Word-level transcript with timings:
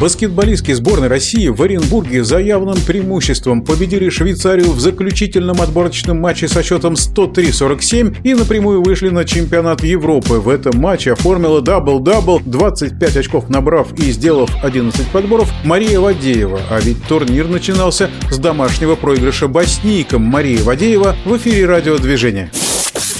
Баскетболистки 0.00 0.72
сборной 0.72 1.08
России 1.08 1.48
в 1.48 1.60
Оренбурге 1.60 2.24
за 2.24 2.38
явным 2.38 2.78
преимуществом 2.86 3.60
победили 3.62 4.08
Швейцарию 4.08 4.70
в 4.70 4.80
заключительном 4.80 5.60
отборочном 5.60 6.18
матче 6.18 6.48
со 6.48 6.62
счетом 6.62 6.94
103-47 6.94 8.16
и 8.24 8.32
напрямую 8.32 8.82
вышли 8.82 9.10
на 9.10 9.26
чемпионат 9.26 9.84
Европы. 9.84 10.40
В 10.40 10.48
этом 10.48 10.80
матче 10.80 11.12
оформила 11.12 11.60
дабл-дабл, 11.60 12.40
25 12.46 13.16
очков 13.18 13.50
набрав 13.50 13.92
и 13.98 14.10
сделав 14.10 14.50
11 14.64 15.06
подборов 15.08 15.50
Мария 15.64 16.00
Вадеева. 16.00 16.62
А 16.70 16.80
ведь 16.80 17.04
турнир 17.04 17.46
начинался 17.46 18.08
с 18.30 18.38
домашнего 18.38 18.96
проигрыша 18.96 19.48
боснийкам 19.48 20.22
Марии 20.22 20.62
Вадеева 20.62 21.14
в 21.26 21.36
эфире 21.36 21.66
радиодвижения. 21.66 22.50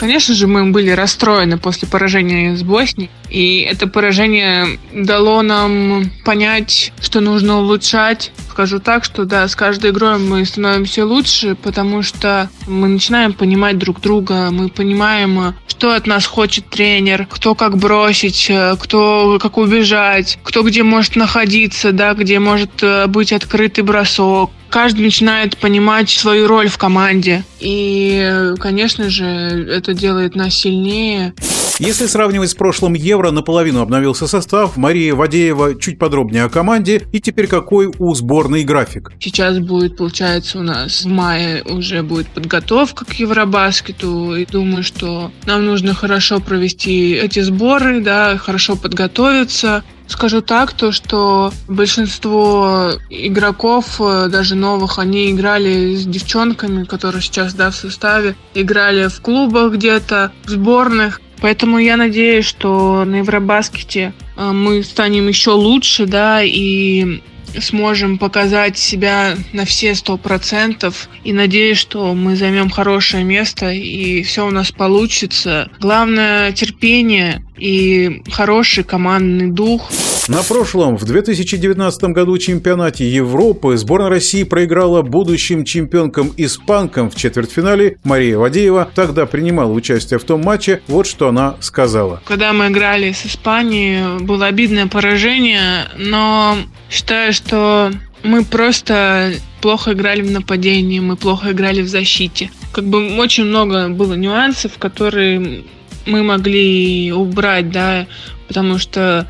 Конечно 0.01 0.35
же, 0.35 0.47
мы 0.47 0.65
были 0.71 0.93
расстроены 0.93 1.59
после 1.59 1.87
поражения 1.87 2.57
с 2.57 2.63
Боснией. 2.63 3.11
И 3.29 3.61
это 3.71 3.87
поражение 3.87 4.79
дало 4.95 5.43
нам 5.43 6.11
понять, 6.25 6.95
что 7.03 7.21
нужно 7.21 7.59
улучшать. 7.59 8.33
Скажу 8.49 8.81
так, 8.81 9.05
что 9.05 9.27
да, 9.27 9.47
с 9.47 9.55
каждой 9.55 9.91
игрой 9.91 10.17
мы 10.17 10.47
становимся 10.47 11.05
лучше, 11.05 11.55
потому 11.55 12.01
что 12.01 12.49
мы 12.67 12.89
начинаем 12.89 13.35
понимать 13.35 13.77
друг 13.77 14.01
друга, 14.01 14.49
мы 14.51 14.71
понимаем, 14.71 15.55
что 15.69 15.93
от 15.95 16.07
нас 16.07 16.25
хочет 16.25 16.71
тренер, 16.71 17.27
кто 17.29 17.55
как 17.55 17.77
бросить, 17.77 18.51
кто 18.81 19.39
как 19.39 19.59
убежать, 19.59 20.39
кто 20.43 20.63
где 20.63 20.83
может 20.83 21.15
находиться, 21.15 21.93
да, 21.93 22.15
где 22.15 22.39
может 22.39 22.83
э, 22.83 23.07
быть 23.07 23.35
открытый 23.35 23.85
бросок, 23.85 24.51
каждый 24.71 25.03
начинает 25.03 25.59
понимать 25.59 26.09
свою 26.09 26.47
роль 26.47 26.69
в 26.69 26.79
команде. 26.79 27.45
И, 27.59 28.53
конечно 28.59 29.11
же, 29.11 29.25
это 29.25 29.93
делает 29.93 30.35
нас 30.35 30.55
сильнее. 30.55 31.35
Если 31.81 32.05
сравнивать 32.05 32.51
с 32.51 32.55
прошлым 32.55 32.93
Евро, 32.93 33.31
наполовину 33.31 33.81
обновился 33.81 34.27
состав. 34.27 34.77
Мария 34.77 35.15
Вадеева 35.15 35.81
чуть 35.81 35.99
подробнее 35.99 36.45
о 36.45 36.51
команде. 36.51 37.01
И 37.11 37.21
теперь 37.21 37.47
какой 37.47 37.87
у 37.87 38.15
сборной 38.15 38.65
график? 38.65 39.13
Сейчас 39.19 39.59
будет, 39.59 39.97
получается, 39.97 40.59
у 40.59 40.63
нас 40.63 41.05
в 41.05 41.09
мае 41.09 41.63
уже 41.63 42.03
будет 42.03 42.29
подготовка 42.29 43.07
к 43.07 43.15
Евробаскету. 43.15 44.37
И 44.37 44.45
думаю, 44.45 44.83
что 44.83 45.33
нам 45.47 45.65
нужно 45.65 45.95
хорошо 45.95 46.41
провести 46.41 47.13
эти 47.13 47.41
сборы, 47.41 48.03
да, 48.03 48.37
хорошо 48.37 48.77
подготовиться. 48.77 49.83
Скажу 50.11 50.43
так, 50.43 50.73
то 50.73 50.91
что 50.91 51.53
большинство 51.69 52.91
игроков, 53.09 54.01
э, 54.01 54.29
даже 54.29 54.57
новых, 54.57 54.99
они 54.99 55.31
играли 55.31 55.95
с 55.95 56.05
девчонками, 56.05 56.85
которые 56.85 57.23
сейчас 57.23 57.55
да, 57.55 57.71
в 57.71 57.77
составе, 57.77 58.35
играли 58.55 59.07
в 59.07 59.21
клубах 59.21 59.75
где-то, 59.75 60.33
в 60.45 60.51
сборных. 60.51 61.21
Поэтому 61.41 61.79
я 61.79 61.97
надеюсь, 61.97 62.45
что 62.45 63.05
на 63.05 63.17
Евробаскете 63.17 64.13
мы 64.41 64.83
станем 64.83 65.29
еще 65.29 65.51
лучше, 65.51 66.07
да, 66.07 66.43
и 66.43 67.21
сможем 67.59 68.19
показать 68.19 68.79
себя 68.79 69.37
на 69.53 69.65
все 69.65 69.95
сто 69.95 70.17
процентов 70.17 71.09
и 71.25 71.33
надеюсь, 71.33 71.79
что 71.79 72.15
мы 72.15 72.37
займем 72.37 72.71
хорошее 72.71 73.25
место 73.25 73.71
и 73.71 74.23
все 74.23 74.47
у 74.47 74.51
нас 74.51 74.71
получится. 74.71 75.71
Главное 75.81 76.53
терпение 76.53 77.45
и 77.59 78.23
хороший 78.31 78.85
командный 78.85 79.51
дух. 79.51 79.91
На 80.29 80.43
прошлом, 80.43 80.97
в 80.97 81.05
2019 81.05 82.03
году 82.05 82.39
чемпионате 82.39 83.09
Европы 83.09 83.77
сборная 83.77 84.11
России 84.11 84.45
проиграла 84.45 85.03
будущим 85.03 85.65
чемпионкам-испанкам 85.65 87.11
в 87.11 87.17
четвертьфинале. 87.17 87.97
Мария 88.05 88.39
Вадеева 88.39 88.91
тогда 88.95 89.27
принимала 89.27 89.73
участие 89.73 90.19
в 90.19 90.25
том 90.25 90.43
матче. 90.43 90.83
Вот 90.89 91.07
что 91.07 91.29
она 91.29 91.57
сказала. 91.61 92.23
Когда 92.25 92.53
мы 92.53 92.69
играли 92.69 93.13
с 93.13 93.27
Испанией, 93.27 94.21
было 94.21 94.47
обидное 94.47 94.87
поражение, 94.87 95.89
но 95.97 96.57
считаю, 96.91 97.33
что 97.33 97.91
мы 98.23 98.45
просто 98.45 99.33
плохо 99.61 99.93
играли 99.93 100.23
в 100.23 100.31
нападении, 100.31 101.01
мы 101.01 101.17
плохо 101.17 101.53
играли 101.53 101.83
в 101.83 101.89
защите. 101.89 102.51
Как 102.73 102.85
бы 102.85 103.17
очень 103.17 103.45
много 103.45 103.89
было 103.89 104.15
нюансов, 104.15 104.79
которые 104.79 105.65
мы 106.07 106.23
могли 106.23 107.13
убрать, 107.13 107.71
да, 107.71 108.07
потому 108.49 108.79
что 108.79 109.27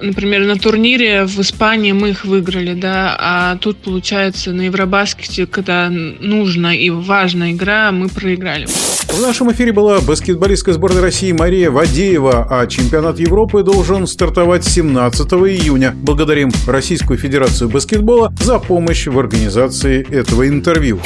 например, 0.00 0.44
на 0.44 0.56
турнире 0.56 1.24
в 1.24 1.38
Испании 1.40 1.92
мы 1.92 2.10
их 2.10 2.24
выиграли, 2.24 2.74
да, 2.74 3.16
а 3.18 3.56
тут, 3.56 3.78
получается, 3.78 4.52
на 4.52 4.62
Евробаскете, 4.62 5.46
когда 5.46 5.88
нужна 5.90 6.74
и 6.74 6.90
важная 6.90 7.52
игра, 7.52 7.92
мы 7.92 8.08
проиграли. 8.08 8.66
В 8.66 9.20
нашем 9.20 9.50
эфире 9.52 9.72
была 9.72 10.00
баскетболистка 10.00 10.72
сборной 10.72 11.00
России 11.00 11.32
Мария 11.32 11.70
Вадеева, 11.70 12.46
а 12.50 12.66
чемпионат 12.66 13.18
Европы 13.18 13.62
должен 13.62 14.06
стартовать 14.06 14.64
17 14.64 15.26
июня. 15.32 15.94
Благодарим 15.94 16.50
Российскую 16.66 17.18
Федерацию 17.18 17.70
баскетбола 17.70 18.32
за 18.40 18.58
помощь 18.58 19.06
в 19.06 19.18
организации 19.18 20.06
этого 20.10 20.46
интервью. 20.46 21.00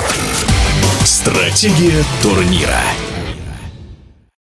Стратегия 1.04 2.02
турнира. 2.22 2.80